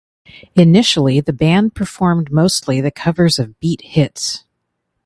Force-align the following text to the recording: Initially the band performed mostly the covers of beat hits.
Initially 0.55 1.21
the 1.21 1.31
band 1.31 1.75
performed 1.75 2.31
mostly 2.31 2.81
the 2.81 2.89
covers 2.89 3.37
of 3.37 3.59
beat 3.59 3.81
hits. 3.83 4.45